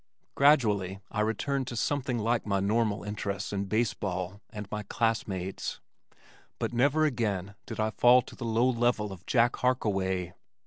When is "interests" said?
3.03-3.53